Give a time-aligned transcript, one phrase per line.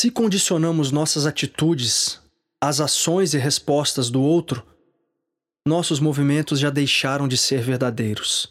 [0.00, 2.20] Se condicionamos nossas atitudes
[2.60, 4.64] às ações e respostas do outro,
[5.66, 8.48] nossos movimentos já deixaram de ser verdadeiros.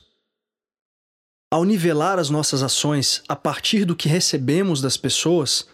[1.49, 5.69] Ao nivelar as nossas ações a partir do que recebemos das pessoas,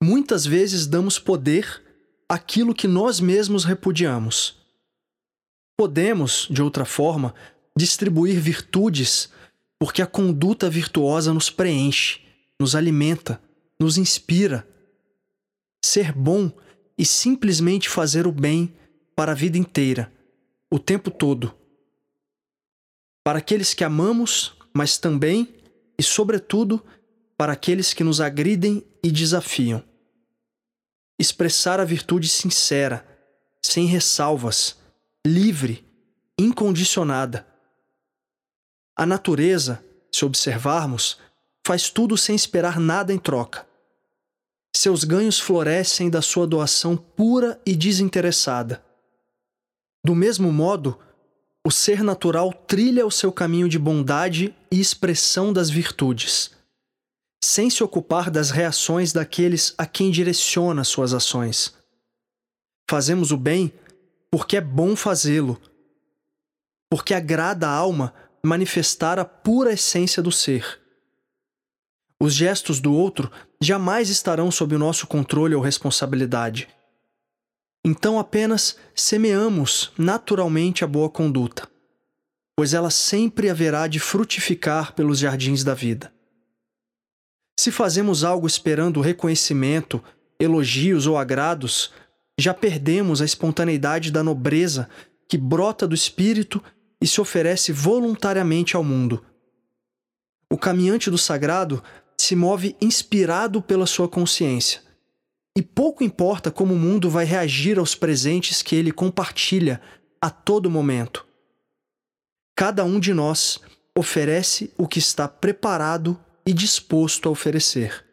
[0.00, 1.82] muitas vezes damos poder
[2.28, 4.64] àquilo que nós mesmos repudiamos.
[5.76, 7.34] Podemos, de outra forma,
[7.76, 9.28] distribuir virtudes
[9.76, 12.20] porque a conduta virtuosa nos preenche,
[12.60, 13.42] nos alimenta,
[13.78, 14.66] nos inspira.
[15.84, 16.50] Ser bom
[16.96, 18.74] e simplesmente fazer o bem
[19.14, 20.12] para a vida inteira,
[20.70, 21.54] o tempo todo.
[23.22, 25.54] Para aqueles que amamos, mas também
[25.98, 26.84] e, sobretudo,
[27.36, 29.82] para aqueles que nos agridem e desafiam.
[31.18, 33.06] Expressar a virtude sincera,
[33.62, 34.76] sem ressalvas,
[35.26, 35.84] livre,
[36.38, 37.46] incondicionada.
[38.96, 41.18] A natureza, se observarmos,
[41.66, 43.67] faz tudo sem esperar nada em troca.
[44.74, 48.84] Seus ganhos florescem da sua doação pura e desinteressada.
[50.04, 50.98] Do mesmo modo,
[51.66, 56.52] o ser natural trilha o seu caminho de bondade e expressão das virtudes,
[57.44, 61.74] sem se ocupar das reações daqueles a quem direciona suas ações.
[62.88, 63.72] Fazemos o bem
[64.30, 65.60] porque é bom fazê-lo,
[66.90, 70.80] porque agrada a alma manifestar a pura essência do ser.
[72.20, 73.30] Os gestos do outro
[73.60, 76.68] jamais estarão sob o nosso controle ou responsabilidade.
[77.84, 81.68] Então apenas semeamos naturalmente a boa conduta,
[82.56, 86.12] pois ela sempre haverá de frutificar pelos jardins da vida.
[87.58, 90.02] Se fazemos algo esperando reconhecimento,
[90.40, 91.92] elogios ou agrados,
[92.38, 94.88] já perdemos a espontaneidade da nobreza
[95.28, 96.62] que brota do espírito
[97.00, 99.24] e se oferece voluntariamente ao mundo.
[100.50, 101.82] O caminhante do sagrado
[102.20, 104.82] se move inspirado pela sua consciência.
[105.56, 109.80] E pouco importa como o mundo vai reagir aos presentes que ele compartilha
[110.20, 111.26] a todo momento.
[112.56, 113.60] Cada um de nós
[113.96, 118.04] oferece o que está preparado e disposto a oferecer.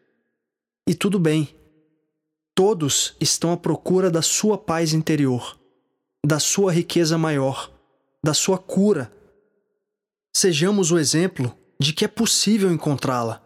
[0.87, 1.55] E tudo bem.
[2.55, 5.59] Todos estão à procura da sua paz interior,
[6.25, 7.71] da sua riqueza maior,
[8.23, 9.11] da sua cura.
[10.35, 13.44] Sejamos o exemplo de que é possível encontrá-la.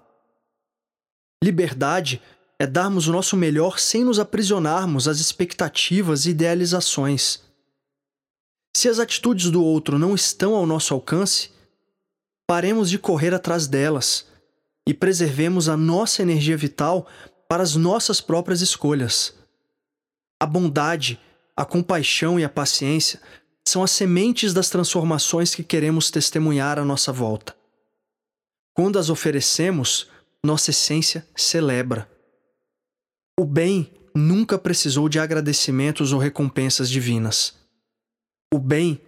[1.44, 2.22] Liberdade
[2.60, 7.42] é darmos o nosso melhor sem nos aprisionarmos às expectativas e idealizações.
[8.76, 11.52] Se as atitudes do outro não estão ao nosso alcance,
[12.46, 14.28] paremos de correr atrás delas
[14.88, 17.08] e preservemos a nossa energia vital
[17.48, 19.34] para as nossas próprias escolhas.
[20.40, 21.20] A bondade,
[21.56, 23.22] a compaixão e a paciência
[23.68, 27.56] são as sementes das transformações que queremos testemunhar à nossa volta.
[28.74, 30.10] Quando as oferecemos,
[30.46, 32.10] nossa essência celebra.
[33.40, 37.56] O bem nunca precisou de agradecimentos ou recompensas divinas.
[38.54, 39.02] O bem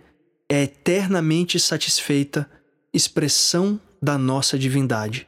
[0.50, 2.50] é eternamente satisfeita
[2.94, 5.28] expressão da nossa divindade.